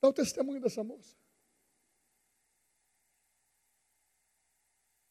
[0.00, 1.16] Dá o testemunho dessa moça.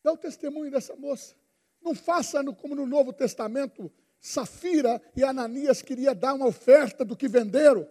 [0.03, 1.35] Dá o testemunho dessa moça.
[1.81, 7.27] Não faça como no Novo Testamento, Safira e Ananias queria dar uma oferta do que
[7.27, 7.87] venderam.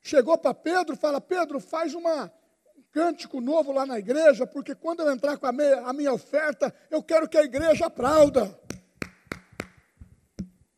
[0.00, 2.32] Chegou para Pedro, fala: Pedro, faz uma,
[2.76, 6.12] um cântico novo lá na igreja, porque quando eu entrar com a, meia, a minha
[6.12, 8.58] oferta, eu quero que a igreja aplauda.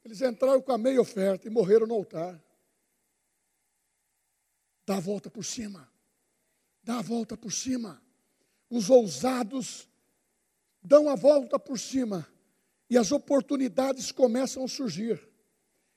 [0.05, 2.43] Eles entraram com a meia oferta e morreram no altar.
[4.85, 5.89] Dá a volta por cima.
[6.83, 8.03] Dá a volta por cima.
[8.69, 9.89] Os ousados
[10.83, 12.27] dão a volta por cima
[12.91, 15.25] e as oportunidades começam a surgir.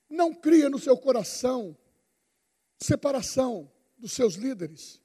[0.07, 1.75] Não cria no seu coração
[2.79, 5.01] separação dos seus líderes,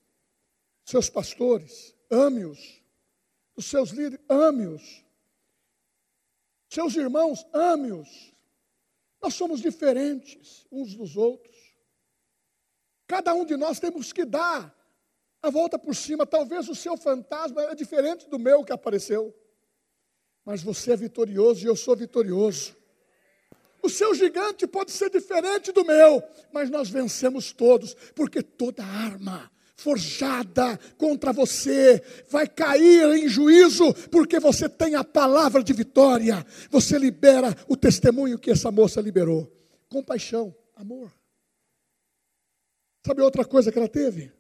[0.85, 2.83] seus pastores, ame-os.
[3.57, 5.05] Os seus líderes, ame-os.
[6.69, 8.35] Seus irmãos, ame-os.
[9.21, 11.57] Nós somos diferentes uns dos outros.
[13.07, 14.77] Cada um de nós temos que dar
[15.41, 16.27] a volta por cima.
[16.27, 19.35] Talvez o seu fantasma é diferente do meu que apareceu
[20.49, 22.75] mas você é vitorioso e eu sou vitorioso.
[23.83, 29.51] O seu gigante pode ser diferente do meu, mas nós vencemos todos, porque toda arma
[29.77, 36.43] forjada contra você vai cair em juízo, porque você tem a palavra de vitória.
[36.71, 39.53] Você libera o testemunho que essa moça liberou.
[39.91, 41.13] Compaixão, amor.
[43.07, 44.33] Sabe outra coisa que ela teve?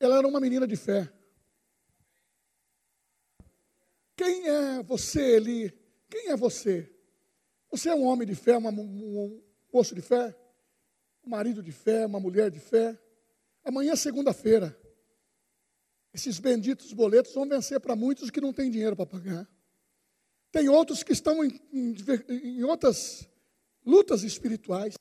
[0.00, 1.12] Ela era uma menina de fé.
[4.16, 5.72] Quem é você, Eli?
[6.08, 6.90] Quem é você?
[7.70, 9.42] Você é um homem de fé, uma, um
[9.72, 10.34] moço de fé?
[11.22, 12.98] Um marido de fé, uma mulher de fé?
[13.62, 14.76] Amanhã é segunda-feira.
[16.14, 19.46] Esses benditos boletos vão vencer para muitos que não têm dinheiro para pagar.
[20.50, 21.94] Tem outros que estão em, em,
[22.60, 23.28] em outras
[23.84, 24.94] lutas espirituais.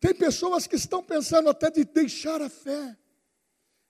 [0.00, 2.96] Tem pessoas que estão pensando até de deixar a fé,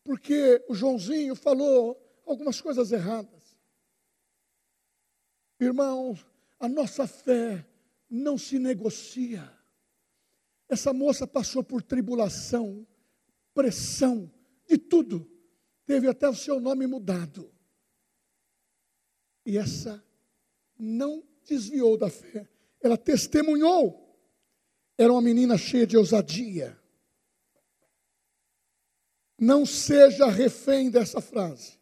[0.03, 3.34] porque o Joãozinho falou algumas coisas erradas.
[5.65, 6.27] Irmãos,
[6.59, 7.67] a nossa fé
[8.09, 9.51] não se negocia.
[10.69, 12.87] Essa moça passou por tribulação,
[13.53, 14.31] pressão,
[14.67, 15.31] de tudo.
[15.87, 17.53] Teve até o seu nome mudado.
[19.45, 20.03] E essa
[20.79, 22.49] não desviou da fé.
[22.81, 24.01] Ela testemunhou.
[24.97, 26.79] Era uma menina cheia de ousadia.
[29.39, 31.79] Não seja refém dessa frase.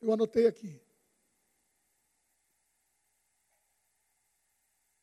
[0.00, 0.81] Eu anotei aqui.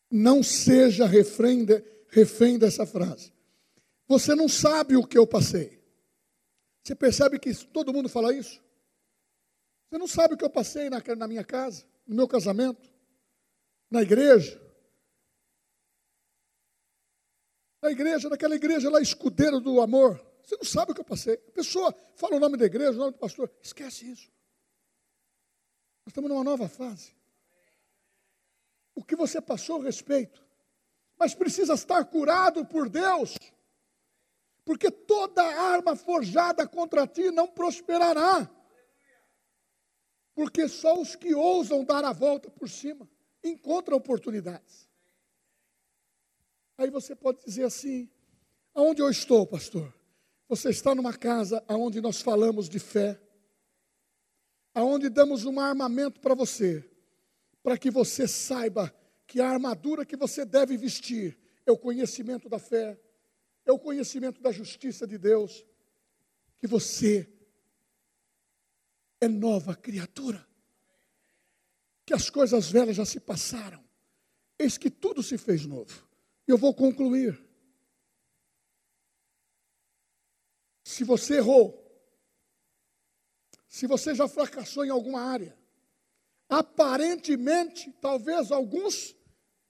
[0.09, 3.31] Não seja refém, de, refém dessa frase.
[4.07, 5.79] Você não sabe o que eu passei.
[6.83, 8.61] Você percebe que todo mundo fala isso?
[9.89, 12.91] Você não sabe o que eu passei na, na minha casa, no meu casamento,
[13.89, 14.59] na igreja.
[17.81, 20.19] Na igreja, naquela igreja lá, escudeira do amor.
[20.43, 21.35] Você não sabe o que eu passei.
[21.35, 23.51] A pessoa fala o nome da igreja, o nome do pastor.
[23.61, 24.31] Esquece isso.
[26.05, 27.18] Nós estamos numa nova fase.
[28.99, 30.45] O que você passou, respeito.
[31.17, 33.37] Mas precisa estar curado por Deus
[34.65, 38.47] porque toda arma forjada contra ti não prosperará.
[40.35, 43.09] Porque só os que ousam dar a volta por cima
[43.41, 44.89] encontram oportunidades.
[46.77, 48.09] Aí você pode dizer assim:
[48.73, 49.93] aonde eu estou, pastor?
[50.49, 53.17] Você está numa casa onde nós falamos de fé,
[54.75, 56.88] aonde damos um armamento para você,
[57.69, 58.91] para que você saiba
[59.27, 62.99] que a armadura que você deve vestir é o conhecimento da fé,
[63.63, 65.63] é o conhecimento da justiça de Deus,
[66.57, 67.31] que você
[69.21, 70.43] é nova criatura,
[72.07, 73.87] que as coisas velhas já se passaram,
[74.57, 76.09] eis que tudo se fez novo.
[76.47, 77.39] Eu vou concluir.
[80.83, 81.87] Se você errou,
[83.67, 85.55] se você já fracassou em alguma área,
[86.49, 89.15] aparentemente, talvez alguns,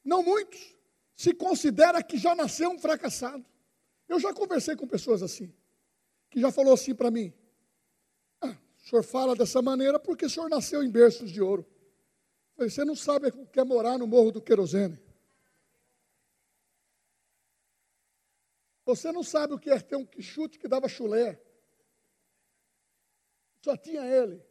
[0.04, 0.76] não muitos,
[1.14, 3.46] se considera que já nasceu um fracassado.
[4.08, 5.54] Eu já conversei com pessoas assim,
[6.30, 7.34] que já falou assim para mim:
[8.42, 11.68] ah, o senhor fala dessa maneira porque o senhor nasceu em berços de ouro.
[12.58, 14.98] Você não sabe o que é morar no morro do querosene.
[18.86, 21.40] Você não sabe o que é ter um quichute que dava chulé.
[23.62, 24.44] Só tinha ele.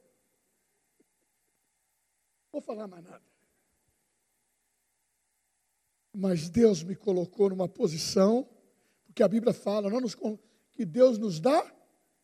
[2.59, 3.23] Vou falar mais nada.
[6.13, 8.49] Mas Deus me colocou numa posição
[9.15, 10.17] que a Bíblia fala, nos,
[10.73, 11.65] que Deus nos dá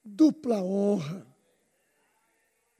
[0.04, 1.24] dupla honra.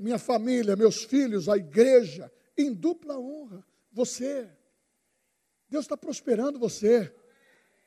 [0.01, 2.29] Minha família, meus filhos, a igreja,
[2.59, 3.65] em dupla honra.
[3.93, 4.51] Você.
[5.69, 7.15] Deus está prosperando você.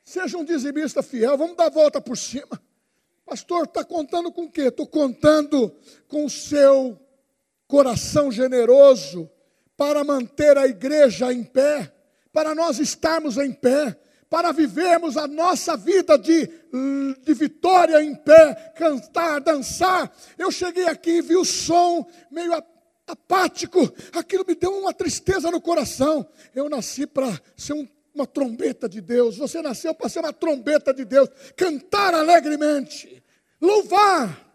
[0.02, 2.64] Seja um dizimista fiel, vamos dar a volta por cima.
[3.26, 4.68] Pastor, está contando com o quê?
[4.70, 5.76] Estou contando
[6.08, 6.98] com o seu
[7.68, 9.30] coração generoso
[9.78, 11.94] para manter a igreja em pé,
[12.34, 13.96] para nós estarmos em pé,
[14.30, 16.48] para vivermos a nossa vida de,
[17.22, 20.12] de vitória em pé, cantar, dançar.
[20.38, 22.52] Eu cheguei aqui e vi o som meio
[23.06, 23.80] apático,
[24.12, 26.28] aquilo me deu uma tristeza no coração.
[26.54, 30.94] Eu nasci para ser um, uma trombeta de Deus, você nasceu para ser uma trombeta
[30.94, 33.24] de Deus, cantar alegremente,
[33.62, 34.46] louvar,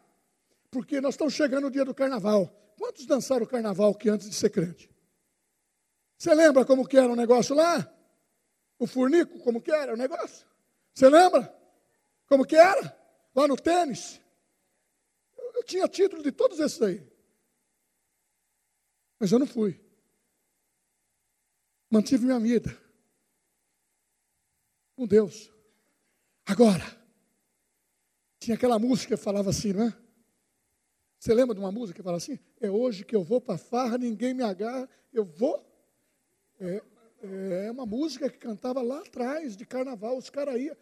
[0.70, 2.52] porque nós estamos chegando no dia do carnaval.
[2.76, 4.91] Quantos dançaram o carnaval que antes de ser crente?
[6.22, 7.92] Você lembra como que era o negócio lá?
[8.78, 10.46] o furnico, como que era o negócio?
[10.94, 11.52] Você lembra?
[12.28, 12.96] Como que era?
[13.34, 14.20] Lá no tênis.
[15.36, 17.04] Eu, eu tinha título de todos esses aí.
[19.18, 19.80] Mas eu não fui.
[21.90, 22.70] Mantive minha vida
[24.94, 25.50] com Deus.
[26.46, 26.84] Agora,
[28.38, 29.98] tinha aquela música que falava assim, não é?
[31.18, 32.38] Você lembra de uma música que fala assim?
[32.60, 35.71] É hoje que eu vou para farra, ninguém me agarra, eu vou.
[36.62, 40.16] É, é uma música que cantava lá atrás, de carnaval.
[40.16, 40.76] Os caras iam,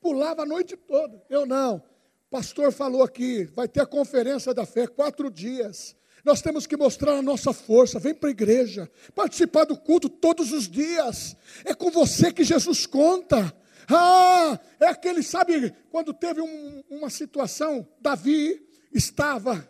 [0.00, 1.20] pulava a noite toda.
[1.28, 1.82] Eu não.
[2.30, 5.96] pastor falou aqui, vai ter a conferência da fé, quatro dias.
[6.24, 7.98] Nós temos que mostrar a nossa força.
[7.98, 11.36] Vem para a igreja, participar do culto todos os dias.
[11.64, 13.52] É com você que Jesus conta.
[13.88, 19.68] Ah, é aquele, sabe, quando teve um, uma situação, Davi estava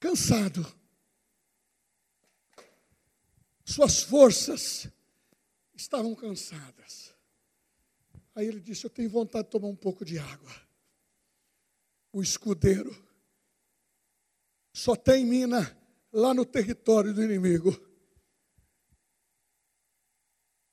[0.00, 0.66] cansado.
[3.66, 4.86] Suas forças
[5.74, 7.12] estavam cansadas.
[8.32, 10.54] Aí ele disse: Eu tenho vontade de tomar um pouco de água.
[12.12, 12.96] O escudeiro
[14.72, 15.76] só tem mina
[16.12, 17.76] lá no território do inimigo.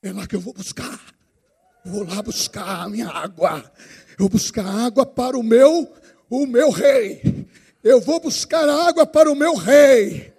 [0.04, 1.16] É lá que eu vou buscar.
[1.84, 3.74] Vou lá buscar a minha água.
[4.12, 5.92] Eu vou buscar água para o meu,
[6.30, 7.48] o meu rei.
[7.84, 10.33] Eu vou buscar água para o meu rei.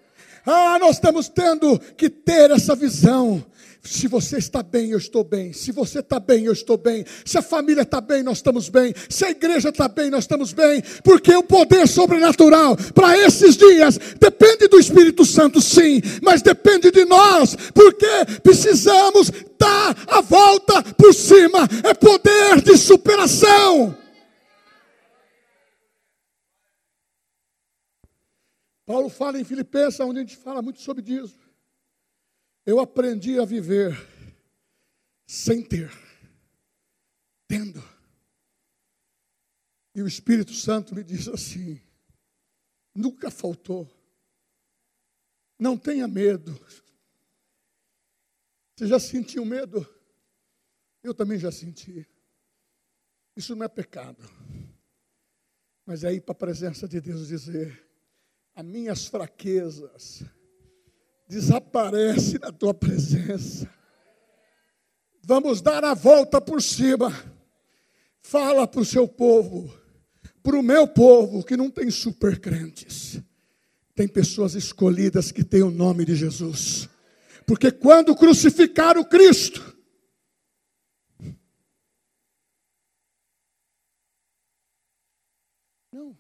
[0.47, 3.45] Ah, nós estamos tendo que ter essa visão
[3.84, 5.53] se você está bem, eu estou bem.
[5.53, 7.05] Se você está bem, eu estou bem.
[7.22, 8.95] Se a família está bem, nós estamos bem.
[9.11, 10.82] Se a igreja está bem, nós estamos bem.
[11.05, 17.05] Porque o poder sobrenatural para esses dias depende do Espírito Santo, sim, mas depende de
[17.05, 21.68] nós, porque precisamos dar a volta por cima.
[21.82, 24.04] É poder de superação.
[28.87, 31.39] Paulo fala em Filipenses, onde a gente fala muito sobre isso.
[32.66, 33.95] Eu aprendi a viver
[35.26, 35.91] sem ter,
[37.47, 37.82] tendo.
[39.95, 41.80] E o Espírito Santo me diz assim:
[42.95, 43.91] nunca faltou.
[45.59, 46.53] Não tenha medo.
[48.76, 49.89] Você já sentiu medo?
[51.03, 52.07] Eu também já senti.
[53.37, 54.22] Isso não é pecado.
[55.87, 57.93] Mas é ir para a presença de Deus dizer:
[58.55, 60.23] as minhas fraquezas
[61.29, 63.69] desaparece na tua presença.
[65.23, 67.13] Vamos dar a volta por cima.
[68.21, 69.73] Fala para o seu povo,
[70.43, 73.21] para o meu povo, que não tem super crentes.
[73.95, 76.89] Tem pessoas escolhidas que têm o nome de Jesus.
[77.47, 79.77] Porque quando crucificaram Cristo,
[85.93, 86.17] não.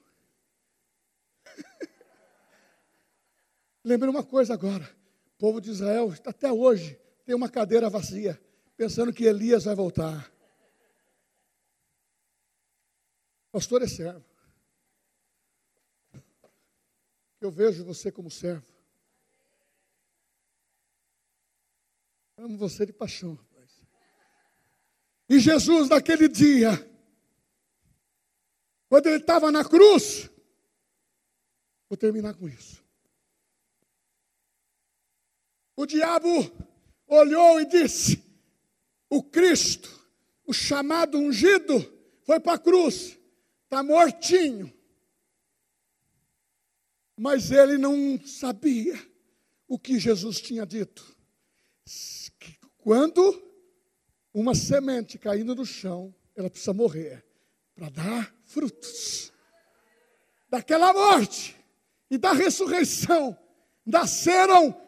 [3.84, 4.84] Lembrei uma coisa agora.
[5.34, 8.40] O povo de Israel, até hoje, tem uma cadeira vazia,
[8.76, 10.32] pensando que Elias vai voltar.
[13.52, 14.24] Pastor é servo.
[17.40, 18.66] Eu vejo você como servo.
[22.36, 23.70] Amo você de paixão, rapaz.
[25.28, 26.70] E Jesus, naquele dia,
[28.88, 30.30] quando ele estava na cruz,
[31.88, 32.83] vou terminar com isso.
[35.76, 36.28] O diabo
[37.06, 38.22] olhou e disse:
[39.08, 39.90] O Cristo,
[40.46, 41.80] o chamado ungido,
[42.22, 43.18] foi para a cruz,
[43.64, 44.72] está mortinho.
[47.16, 48.98] Mas ele não sabia
[49.68, 51.14] o que Jesus tinha dito.
[52.78, 53.42] Quando
[54.32, 57.24] uma semente caindo no chão, ela precisa morrer
[57.74, 59.32] para dar frutos.
[60.48, 61.56] Daquela morte
[62.10, 63.36] e da ressurreição
[63.84, 64.83] nasceram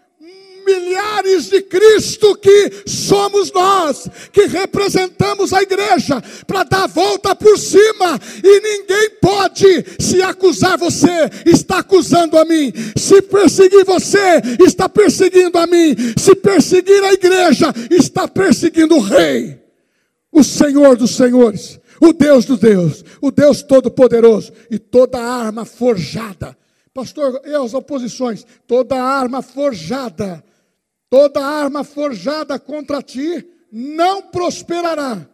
[0.67, 7.57] milhares de Cristo que somos nós, que representamos a igreja, para dar a volta por
[7.57, 14.89] cima, e ninguém pode se acusar você, está acusando a mim, se perseguir você, está
[14.89, 19.61] perseguindo a mim, se perseguir a igreja, está perseguindo o Rei,
[20.33, 26.57] o Senhor dos Senhores, o Deus dos Deus, o Deus Todo-Poderoso, e toda arma forjada.
[26.97, 28.47] Pastor, e as oposições?
[28.67, 30.43] Toda arma forjada
[31.09, 35.29] Toda arma forjada contra ti não prosperará.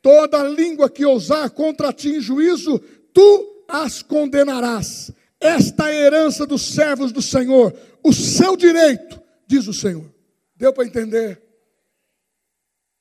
[0.00, 2.78] Toda língua que ousar contra ti em juízo,
[3.12, 5.12] tu as condenarás.
[5.38, 10.10] Esta é a herança dos servos do Senhor, o seu direito, diz o Senhor.
[10.56, 11.42] Deu para entender?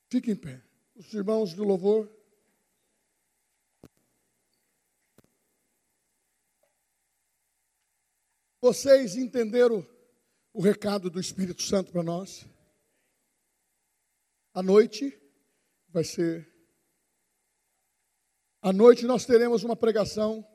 [0.10, 0.62] Fique em pé.
[0.96, 2.10] Os irmãos do louvor.
[8.62, 9.88] Vocês entenderam
[10.54, 12.46] o recado do Espírito Santo para nós.
[14.54, 15.18] À noite
[15.88, 16.46] vai ser.
[18.62, 20.46] À noite nós teremos uma pregação.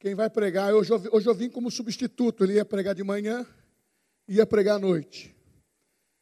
[0.00, 3.46] Quem vai pregar, hoje eu, hoje eu vim como substituto, ele ia pregar de manhã,
[4.26, 5.32] ia pregar à noite.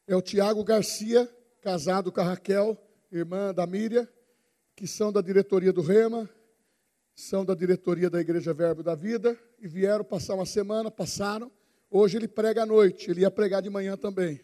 [0.05, 1.25] É o Tiago Garcia,
[1.61, 2.77] casado com a Raquel,
[3.11, 4.07] irmã da Míria,
[4.75, 6.29] que são da diretoria do Rema,
[7.15, 11.51] são da diretoria da Igreja Verbo da Vida, e vieram passar uma semana, passaram
[11.95, 14.43] Hoje ele prega à noite, ele ia pregar de manhã também.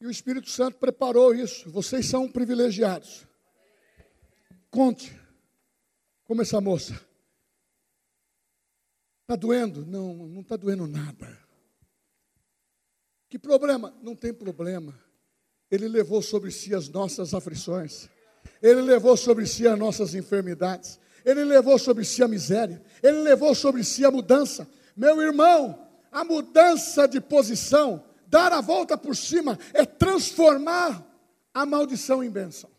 [0.00, 1.70] E o Espírito Santo preparou isso.
[1.70, 3.24] Vocês são privilegiados.
[4.68, 5.16] conte
[6.24, 7.00] como essa moça.
[9.22, 9.86] Está doendo?
[9.86, 11.38] Não, não está doendo nada.
[13.28, 13.96] Que problema?
[14.02, 15.00] Não tem problema.
[15.70, 18.08] Ele levou sobre si as nossas aflições.
[18.60, 20.98] Ele levou sobre si as nossas enfermidades.
[21.28, 22.82] Ele levou sobre si a miséria.
[23.02, 24.66] Ele levou sobre si a mudança.
[24.96, 31.06] Meu irmão, a mudança de posição, dar a volta por cima, é transformar
[31.52, 32.70] a maldição em bênção.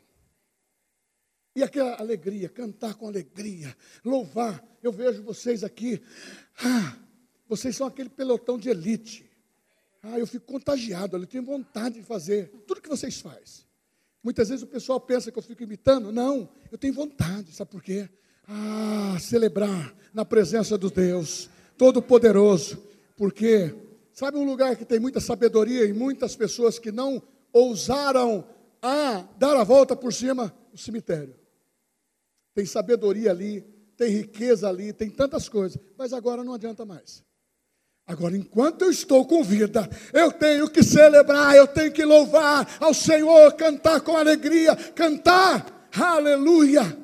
[1.55, 4.65] E aquela alegria, cantar com alegria, louvar.
[4.81, 6.01] Eu vejo vocês aqui,
[6.63, 6.97] ah,
[7.47, 9.29] vocês são aquele pelotão de elite.
[10.01, 13.63] Ah, eu fico contagiado, eu tenho vontade de fazer tudo que vocês fazem.
[14.23, 16.11] Muitas vezes o pessoal pensa que eu fico imitando.
[16.11, 18.09] Não, eu tenho vontade, sabe por quê?
[18.51, 21.47] Ah, celebrar na presença do Deus
[21.77, 22.81] Todo-Poderoso.
[23.15, 23.75] Porque,
[24.11, 27.21] sabe um lugar que tem muita sabedoria e muitas pessoas que não
[27.53, 28.43] ousaram
[28.81, 30.51] a dar a volta por cima?
[30.73, 31.35] O cemitério.
[32.55, 33.61] Tem sabedoria ali,
[33.95, 37.23] tem riqueza ali, tem tantas coisas, mas agora não adianta mais.
[38.07, 42.95] Agora, enquanto eu estou com vida, eu tenho que celebrar, eu tenho que louvar ao
[42.95, 46.97] Senhor, cantar com alegria, cantar, aleluia.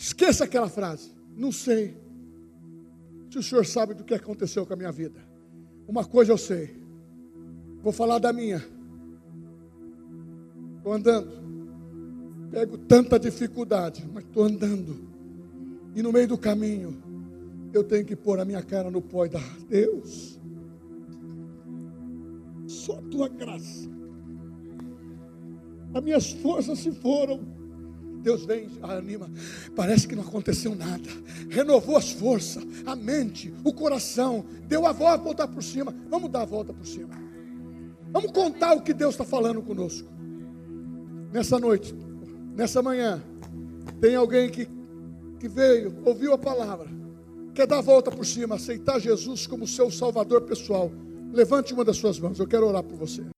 [0.00, 1.94] Esqueça aquela frase, não sei
[3.30, 5.20] se o senhor sabe do que aconteceu com a minha vida.
[5.86, 6.74] Uma coisa eu sei,
[7.82, 8.64] vou falar da minha.
[10.78, 11.30] Estou andando,
[12.50, 15.06] pego tanta dificuldade, mas estou andando,
[15.94, 16.96] e no meio do caminho,
[17.70, 20.40] eu tenho que pôr a minha cara no pó e dar, Deus,
[22.66, 23.86] só a tua graça.
[25.92, 27.59] As minhas forças se foram.
[28.20, 29.30] Deus vem, anima.
[29.74, 31.08] Parece que não aconteceu nada.
[31.48, 34.44] Renovou as forças, a mente, o coração.
[34.68, 35.94] Deu a volta, voltar por cima.
[36.08, 37.14] Vamos dar a volta por cima.
[38.12, 40.08] Vamos contar o que Deus está falando conosco.
[41.32, 41.94] Nessa noite,
[42.54, 43.22] nessa manhã,
[44.00, 44.68] tem alguém que,
[45.38, 47.00] que veio, ouviu a palavra
[47.60, 50.90] quer dar a volta por cima, aceitar Jesus como seu salvador pessoal,
[51.32, 52.38] levante uma das suas mãos.
[52.38, 53.22] Eu quero orar por você.